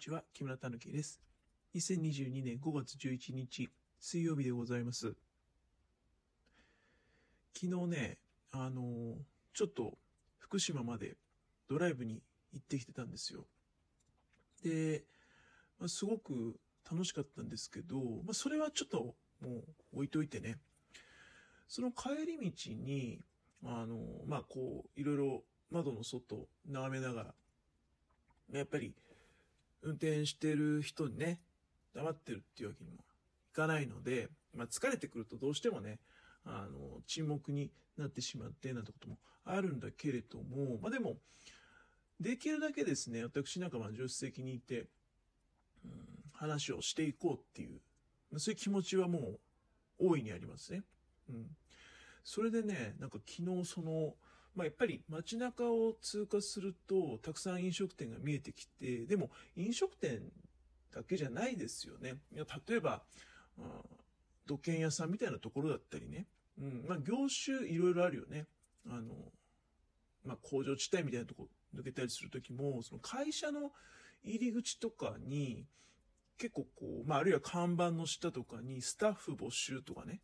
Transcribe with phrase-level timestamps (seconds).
[0.00, 1.20] ちは、木村たぬきです。
[1.74, 3.68] 2022年5月11日、
[4.00, 5.14] 水曜日でございます。
[7.54, 8.18] 昨日ね、
[8.50, 9.14] あのー
[9.52, 9.98] ちょっと
[10.38, 11.16] 福島まで
[11.68, 13.44] ドライブに行ってきてたんですよ。
[14.62, 15.04] で、
[15.78, 16.58] まあ、すごく
[16.90, 19.50] 楽しかったんですけど、まあ、それはちょっとも
[19.92, 20.56] う置いといてね。
[21.68, 23.20] その帰り道に、
[23.64, 27.34] あのーまあ、こう、いろいろ窓の外眺めながら、
[28.52, 28.94] やっぱり
[29.82, 31.40] 運転してる人にね、
[31.94, 32.98] 黙ってるっていうわけにも
[33.52, 35.98] いかないので、まあ、疲れてくるとどうしてもね、
[36.44, 41.16] あの、沈黙になってしまって、なんてこともあるんだけれども、まあ、でも、
[42.20, 44.88] できるだけですね、私なんかまあ助手席にいて、
[45.84, 45.90] うん、
[46.32, 47.80] 話をしていこうっていう、
[48.38, 49.38] そういう気持ちはもう
[49.98, 50.82] 大いにありますね。
[51.30, 51.46] うん。
[52.22, 54.14] それでね、なんか昨日その、
[54.54, 60.22] まあ、やっぱり街中を通過すると、たくさん飲食店が見えてきて、でも飲食店
[60.92, 62.16] だけじゃないですよね。
[62.34, 63.02] いや例えば、
[63.58, 63.82] あ
[64.46, 66.26] 土建屋さんみたいなところだったりね。
[66.58, 68.46] うん、まあ、業種いろいろあるよね。
[68.86, 69.14] あの、
[70.24, 73.72] まあ、工場地帯みたいなとこ抜けたりするときも、その会社の
[74.24, 75.66] 入り口とかに、
[76.36, 80.20] 結構こう、まあ、あるいは看板の下とかにスタッフ募集とかね。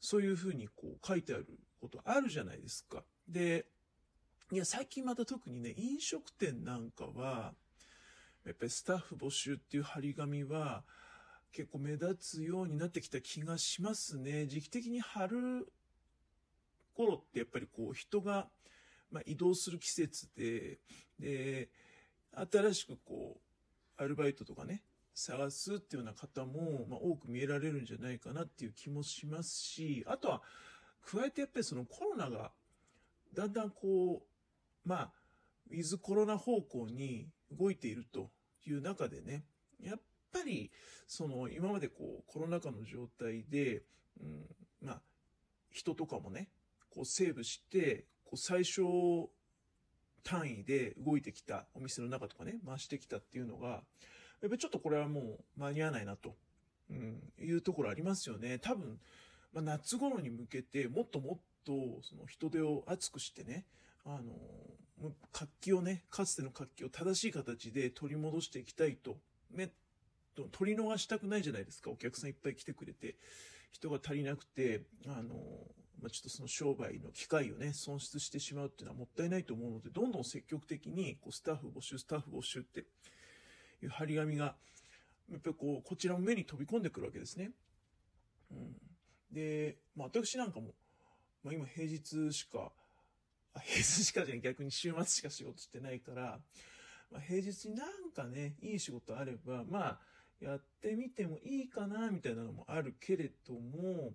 [0.00, 3.04] そういうふうにこう書いてあることあるじゃないですか。
[3.28, 3.66] で、
[4.50, 7.54] いや、最近また特にね、飲食店なんかは、
[8.44, 10.84] やっぱりスタッフ募集っていう張り紙は、
[11.52, 14.46] 結構目立つようになってきた気がしますね。
[14.46, 15.70] 時期的に春
[16.94, 18.48] 頃ってやっぱりこう人が、
[19.10, 20.78] まあ、移動する季節で、
[21.18, 21.68] で、
[22.32, 23.40] 新しくこ
[23.98, 24.82] う、アルバイトとかね、
[25.14, 30.42] 探すっていうような方も、まあ、多く見えられるんじゃないかなっていう気もしますし、あとは、
[31.10, 32.52] 加えてやっぱりそのコロナが、
[33.34, 34.22] だんだんこ
[34.84, 35.12] う、まあ、
[35.70, 38.30] ウィズコロナ方向に動いていると
[38.66, 39.44] いう中でね、
[39.82, 40.00] やっ
[40.32, 40.70] ぱり、
[41.06, 43.82] その、今までこう、コロナ禍の状態で、
[44.20, 44.46] うん、
[44.82, 45.02] まあ、
[45.70, 46.50] 人とかもね、
[46.90, 49.30] こう、セーブして、こう、最小
[50.22, 53.82] 単位で動いてきたお店の中とかね、回してきたっていうのが、やっ
[54.42, 56.36] ぱりちょっとこれはもう間に合わないなと、
[56.90, 58.58] うん、いうところありますよね。
[58.58, 59.00] 多分、
[59.52, 61.72] まあ、夏頃に向けて、もっともっと、
[62.02, 63.66] その人手を厚くしてね、
[64.04, 69.16] あの、活気をね、かつての活気を正しい形で取り戻していきたいと、
[69.50, 69.70] ね、
[70.52, 71.90] 取り逃したくないじゃないですか。
[71.90, 73.16] お客さんいっぱい来てくれて、
[73.70, 75.34] 人が足りなくて、あの、
[76.00, 82.84] まあ、ちょっとその商売の機会をね、損失してしまうっていうのはもったいないと思うので、どんどん積極的に、こう、スタッフ募集、スタッフ募集って
[83.82, 84.56] いう張り紙が、
[85.30, 87.50] やっぱりこう、こちらの目に飛び込んでくるわけですね。
[88.52, 88.87] うん。
[89.30, 90.74] で、まあ、私なんかも、
[91.42, 92.72] まあ、今平日しか、
[93.54, 96.38] 平日しかじゃない逆に週末しか仕事してないから、
[97.10, 99.98] まあ、平日になんかね、いい仕事あれば、まあ、
[100.40, 104.12] やってみてもいいかな、みたいなのもあるけれども、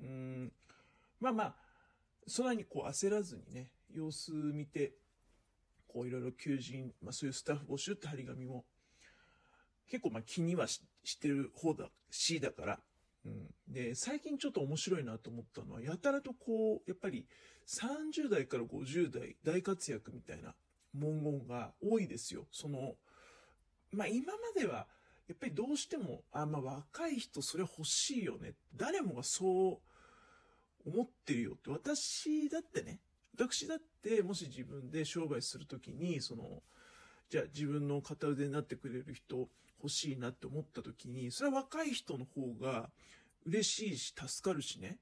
[0.00, 0.52] うん、
[1.20, 1.54] まあまあ、
[2.26, 4.92] そんなにこう焦らずにね、様子見て、
[5.88, 8.64] こういろいろ求人、まあそういうスタッフ募集って張り紙も、
[9.88, 12.80] 結構まあ気にはししてる方だし、だから、
[13.24, 13.54] うん。
[13.68, 17.26] で、最近ちょっと面白いなと思ったのは、やたらとこう、やっぱり
[17.66, 20.54] 30代から50代大活躍みたいな
[20.94, 22.46] 文言が多いですよ。
[22.50, 22.94] その、
[23.92, 24.86] まあ今までは、
[25.28, 28.54] やっぱりどうしても、あ、まあ若い人それ欲しいよね。
[28.74, 29.80] 誰もがそ
[30.84, 31.70] う思ってるよって。
[31.70, 33.00] 私だってね、
[33.34, 36.62] 私だってもし自分で商売するときに、その、
[37.32, 39.48] じゃあ自分の片腕になってくれる人
[39.82, 42.90] 欲しいなって思ったときに、それは若い人の方が
[43.46, 44.98] 嬉しいし助かるしね。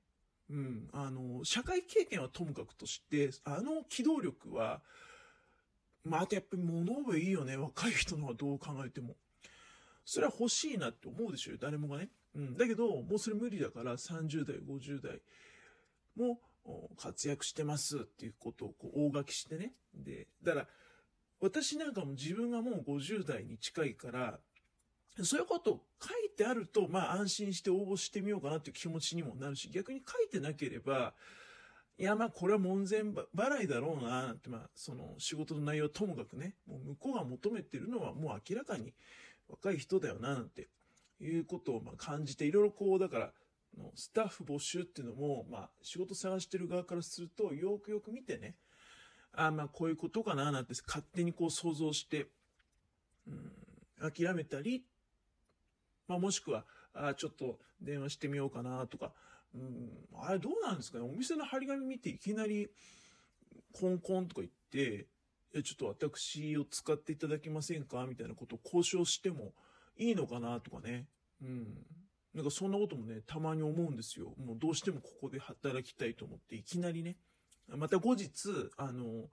[0.49, 0.89] うん。
[0.93, 4.81] あの、社会経験はともかくとして、あの機動力は、
[6.05, 7.57] まあ、あとやっぱり物覚えいいよね。
[7.57, 9.17] 若い人のはどう考えても。
[10.05, 12.11] それは欲しいなって思うでしょ誰もがね。
[12.37, 12.57] うん。
[12.57, 15.21] だけど、もうそれ無理だから30代、50代
[16.15, 16.39] も
[16.97, 19.73] 活躍してますっていうことをこう大書きしてね。
[19.93, 20.69] で、だから、
[21.41, 24.39] 私なんかも自分がもう50代に近いから、
[25.23, 31.15] そういうこと書いてあると、まあ安心して応募してみようかなっていう気持ちにもなるし、逆に書いてなければ、
[31.99, 38.95] いや、まあこれは門前払いだろうな、なんて、まあその仕事の内容ともかくね、もう向こうが求めてるのはもう明らかに
[39.49, 40.69] 若い人だよな、なんて
[41.21, 43.33] いうことをまあ感じて、いろいろこう、だから、
[43.79, 48.57] のスタッフ募集っていうのも、まあ仕事探してる側からすると、よくよく見てね、
[49.33, 52.27] あまあこういうことかな、なんて勝手にこう想像して、
[53.27, 54.85] うん、諦めたり、
[56.09, 59.13] まあもしくは、あちょっと電話してみようかなとか、
[59.55, 59.91] うん、
[60.21, 61.05] あれどうなんですかね？
[61.05, 62.69] お店の張り紙見ていきなり、
[63.73, 65.07] コンコンとか言って、
[65.55, 68.07] いや、ちょっと私を使っていただけませんか？
[68.07, 69.53] みたいなことを交渉しても
[69.97, 71.07] いいのかなとかね。
[71.43, 71.67] うん。
[72.35, 74.35] なんかそんなこともね、たまに思うんですよ。
[74.39, 77.17] もうどうしてもここで働きたいと思って、いきなりね。
[77.77, 78.31] また後日、
[78.77, 79.29] あの、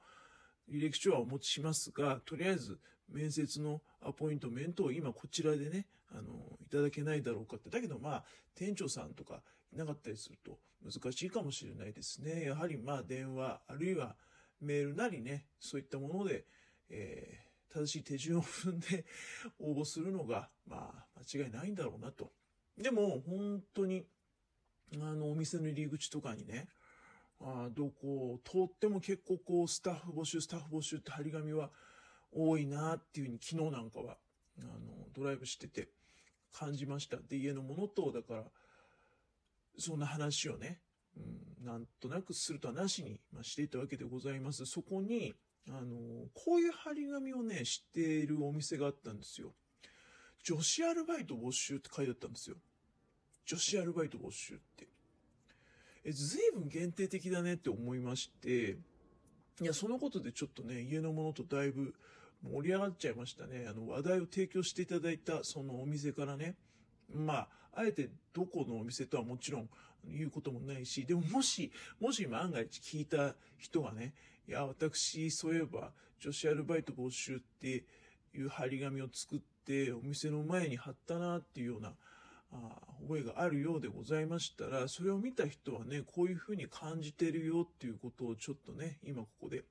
[0.69, 2.79] 履歴書はお持ちしますが、とりあえず
[3.09, 7.69] 面接のアポイントメントを今こちらでね、あの、いただけないだろうかって。
[7.69, 8.23] だけどまあ、
[8.55, 9.41] 店長さんとか
[9.73, 12.45] いなかったりすると難しいかもしれないですね。
[12.45, 14.15] やはりまあ電話、あるいは
[14.61, 16.45] メールなりね、そういったもので、
[16.89, 19.05] えー、正しい手順を踏んで
[19.59, 22.31] 応募するのが、まあ、間違いないんだろうなと。
[22.77, 24.05] でも、本当に、
[24.95, 26.67] あの、お店の入り口とかにね、
[27.41, 31.69] あどこを通っても結構こう、スタッフ募集、スタッフ募集って張り紙は
[32.31, 34.17] 多いなっていうふうに昨日なんかは、
[34.59, 35.89] あの、ドライブしてて
[36.51, 37.17] 感じました。
[37.17, 38.43] で、家のものと、だから、
[39.77, 40.79] そんな話をね、
[41.15, 44.65] うん、なんとなくするとはなしに、まあ、していたわけでございます。
[44.65, 45.35] そこに、
[45.69, 49.53] あの、こういう張り紙をね、知っているお店があったんですよ。
[50.43, 52.55] 女子アルバイト募集って書いてあったんですよ。
[53.45, 54.87] 女子アルバイト募集って。
[56.07, 58.77] え、随分限定的だねって思いまして、
[59.61, 61.93] いや、そのことでちょっとね、家のものとだいぶ
[62.41, 63.67] 盛り上がっちゃいましたね。
[63.69, 66.55] あの、話題を提供していただいた、そのお店からね、
[67.13, 69.69] まあ、あえてどこのお店とはもちろん
[70.05, 74.13] 言うこともないし、でももし、もし万が一聞いた人がね、
[74.47, 77.83] いや、私、そういえば、女子アルバイト募集って
[78.33, 81.93] いう張り紙を作って、お店の前に貼ったなっていうような、
[82.51, 89.63] あ覚えがあるようでございましたら、それを見た人はね、こういうふうに感じてるよっていうことをちょっとね、今ここで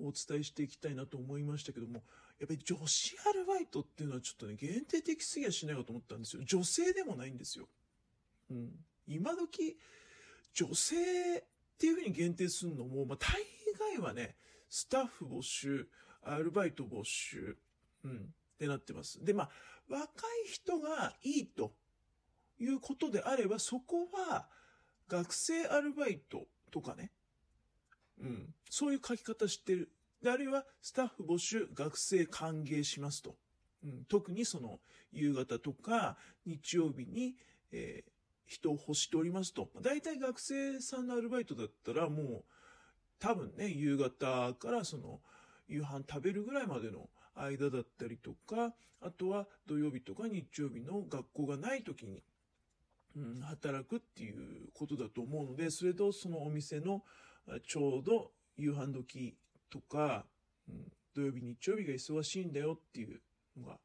[0.00, 2.02] お伝えしていきたいなと思いましたけども、
[2.38, 6.42] やっぱり女子アルバイトっていうのはちょっとね、限定的すぎやしないかと思ったんですよ。
[6.44, 7.68] 女性でもないんですよ。
[8.50, 8.70] うん。
[9.06, 9.76] 今時、
[10.52, 11.44] 女性っ
[11.78, 13.42] ていうふうに限定するのも、まあ、大
[13.94, 14.36] 概はね、
[14.68, 15.88] スタッフ募集、
[16.22, 17.56] アルバイト募集、
[18.04, 19.24] うん、ってなってます。
[19.24, 19.50] で、まあ、
[19.88, 20.04] 若
[20.44, 21.72] い人がいいと
[22.58, 24.48] いうことであれば、そこは、
[25.08, 27.12] 学生アルバイトとかね、
[28.20, 29.90] うん、そういう書き方してる。
[30.22, 33.36] で、あるいは、スタッフ募集、学生歓迎しますと。
[33.84, 34.80] うん、特にその、
[35.12, 37.36] 夕方とか、日曜日に、
[37.72, 38.10] えー、
[38.46, 39.70] 人を欲しておりますと。
[39.82, 42.44] 大体学生さんのアルバイトだったらもう、
[43.18, 45.20] 多分ね、夕方からその、
[45.68, 52.22] 夕飯食べるぐらいまでの間だったりとか、あとは土曜日とか日曜日の学校がない時に、
[53.16, 57.02] うん、働くっていうことだと思うので、それとそのお店の
[57.66, 59.36] ちょうど夕飯時
[59.70, 60.26] とか、
[60.68, 63.20] うん、土曜日日曜日が忙しいんだよっていう
[63.56, 63.78] のが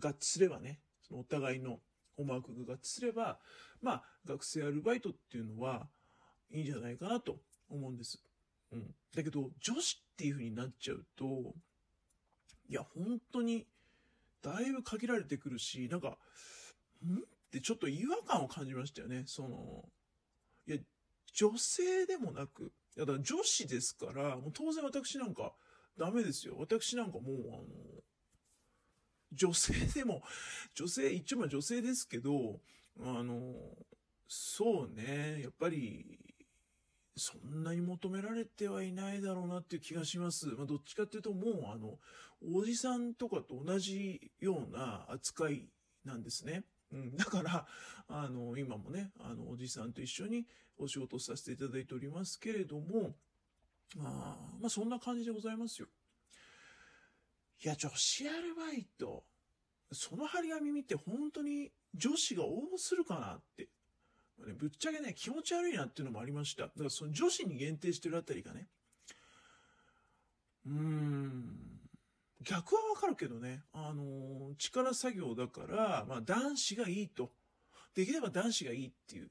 [0.00, 1.80] 合致すればね、そのお互いの
[2.16, 3.38] 思惑が合致すれば、
[3.82, 5.88] まあ、学生アルバイトっていうのは
[6.50, 7.36] いいんじゃないかなと
[7.68, 8.22] 思うんです。
[8.72, 8.94] うん。
[9.14, 11.54] だけど、女子っていう風になっちゃうと、
[12.68, 13.66] いや、本当に、
[14.42, 16.18] だいぶ限られてくるし、なんか、
[17.04, 19.24] んってちょっと違和感を感じましたよね。
[19.26, 19.84] その、
[20.68, 20.78] いや、
[21.32, 25.52] 女性でもなく、いや、だ女子ですから、もう当然私なんか
[25.98, 26.54] ダメですよ。
[26.58, 27.64] 私なんかもう、あの、
[29.32, 30.22] 女性でも、
[30.74, 32.60] 女性、一応まあ女性ですけど、
[33.00, 33.54] あの、
[34.28, 36.18] そうね、やっぱり、
[37.16, 40.46] そんなに求められてはいないだろうなっていう気がします。
[40.46, 41.98] まあ、どっちかっていうともう、あの、
[42.54, 45.68] おじさんとかと同じような扱い
[46.04, 46.64] なんですね。
[46.92, 47.66] うん、だから、
[48.08, 53.14] あの、今もね、あの、おじさんと一緒にお仕事させていただいておりますけれども、
[53.96, 55.88] まあ、まあ、そんな感じでございますよ。
[57.62, 59.24] いや、女子アルバイト、
[59.92, 63.68] その張り紙見て本当に女子が応募するかなって。
[64.38, 66.64] まあねぶっちゃけね、気持ち悪いなっていうのもありました。
[66.64, 68.68] だからその女子に限定してるあたりがね。
[70.66, 71.59] うーん。
[72.42, 73.62] 逆はわかるけどね。
[73.72, 77.30] あのー、力作業だから、まあ男子がいいと。
[77.94, 79.30] できれば男子がいいっていう。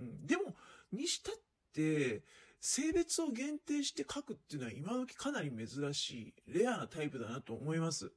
[0.00, 0.26] うん。
[0.26, 0.54] でも、
[0.92, 1.34] にしたっ
[1.72, 2.22] て、
[2.60, 8.12] 性別を限定して書くっていうのは今時かなり珍しい、レアなタイプだなと思います。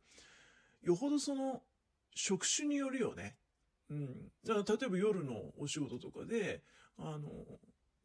[0.84, 1.62] よほどその、
[2.14, 3.38] 職種によるよね。
[3.90, 4.32] うん。
[4.46, 6.62] だから例えば夜のお仕事とかで、
[6.98, 7.30] あの、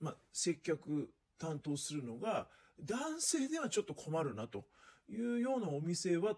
[0.01, 2.49] まあ、接客担当するのが、
[2.81, 4.67] 男性ではちょっと困るなと
[5.09, 6.37] いうようなお店は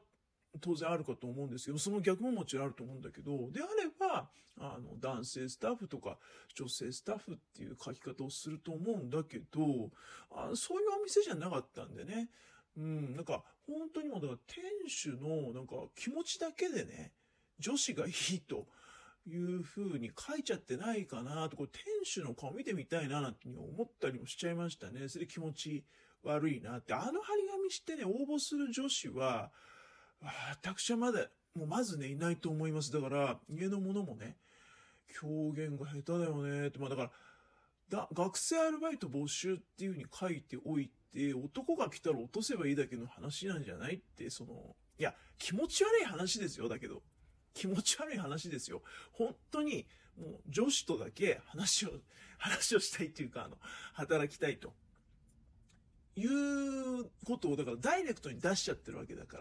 [0.60, 4.28] 当然あるかと思うんですけど、その逆ももちろんあると思うんだけど、であれば、
[4.60, 6.18] あの、男性スタッフとか
[6.54, 9.90] 女性スタッフっていう書き方をすると思うんだけど、
[10.30, 12.28] あそういうお店じゃなかったんでね。
[12.76, 17.12] うん、なんか、本当にもう、だから店主の、なんか、気持ちだけでね、
[17.58, 18.68] 女子がいいと
[19.26, 25.08] いう風に書いちゃってないかなと、これ店主の顔見てみたいななんて思ったりもしちゃいましたね。
[25.08, 25.84] それで気持ち
[26.22, 29.50] 悪いなって、あの張り紙してね、応募する女子は、
[30.50, 32.92] 私はまだ、もうまずね、いないと思います。
[32.92, 34.36] だから、家の者もね、
[35.20, 37.10] 狂言が下手だよねって、まあだから、
[37.88, 47.02] だ、学生アルバイト募集っていう風に書いておいて、男が来たら落とせばいいだけの話なんじゃないって、その、いや、気持ち悪い話ですよ、だけど。
[47.54, 48.82] 気持ち悪い話ですよ。
[49.12, 51.90] 本当に、もう女子とだけ話を、
[52.38, 53.56] 話をしたいっていうか、あの、
[53.94, 54.74] 働きたいと。
[56.18, 59.38] いうことを、だからダイレクトに出しちゃってるわけだか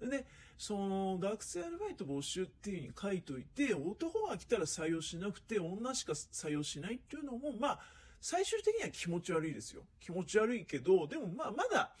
[0.00, 0.08] ら。
[0.08, 7.80] で、その、学生アルバイト募集っていう風に書いといて、男が来たら採用しなくて、女しか採用しないっていうのも、まあ、
[8.20, 9.82] 最終的には気持ち悪いですよ。
[10.00, 11.94] 気持ち悪いけど、でもまあ、まだ、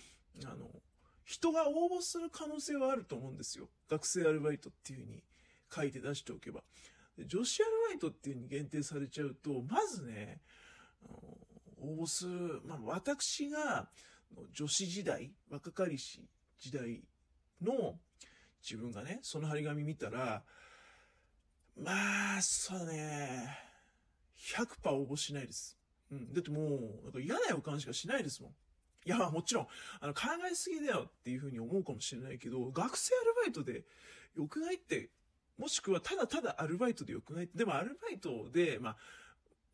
[0.44, 0.70] あの、
[1.24, 3.68] 人が応募する可能性はあると思うんですよ。
[3.88, 5.22] 学生アルバイトっていう風に
[5.74, 6.62] 書いて出しておけば。
[7.26, 10.40] 女子アルバイトっていう風に限定されちゃうと、まずね、
[11.80, 13.88] 応募する、まあ私が
[14.52, 17.02] 女子時代、若かりし時代
[17.62, 17.98] の
[18.62, 20.42] 自分がね、その張り紙見たら、
[21.76, 23.56] まあ、そうね、
[24.54, 25.78] 100%応募しないです。
[26.10, 26.32] うん。
[26.32, 28.50] だってもう、なんか嫌な予感しかしないですもん。
[29.06, 29.66] いや、まあもちろん、
[30.00, 33.84] あの、考えすぎだよっていうふうに思うかもしれないけど、学生アルバイトで
[34.36, 35.10] 良くないって、
[35.56, 38.96] もしくはただただアルバイトで良くないって、でもアルバイトで、まあ、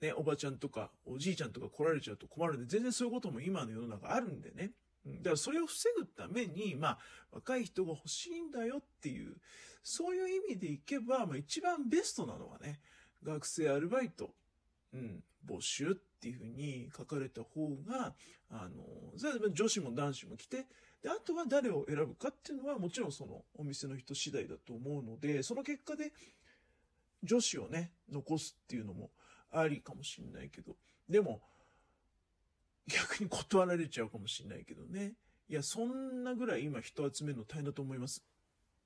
[0.01, 4.73] ね、おばちゃんとかおじいちゃんとか来られちゃうと困るんで、全然そういうことも今の世の中あるんでね。
[5.07, 6.99] だからそれを防ぐために、まあ、
[7.31, 9.37] 若い人が欲しいんだよっていう、
[9.83, 12.81] そういう意味でいけば、まあ一番ベストなのはね、
[13.23, 14.31] 学生アルバイト、
[14.93, 18.15] うん、募集っていうふうに書かれた方が、
[18.51, 20.67] あの、女子も男子も来て、
[21.03, 26.13] で、あとは誰を選ぶかっていうのはもちろんそのお店の人次第だと思うので、その結果で
[27.23, 29.11] 女子をね、残すっていうのも
[29.51, 30.77] ありかもしんないけど、
[31.09, 31.41] でも、
[32.87, 35.15] 逆に断られちゃうかもしんないけどね。
[35.49, 38.25] いや、そんなぐらい今人集めるの大変だと思います。